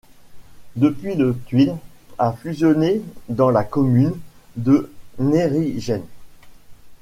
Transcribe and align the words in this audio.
Depuis 0.77 1.13
le 1.13 1.37
Tuil 1.45 1.71
a 2.17 2.31
fusionné 2.33 3.03
dans 3.29 3.51
la 3.51 3.63
commune 3.63 4.19
de 4.55 4.91
Neerijnen. 5.19 6.01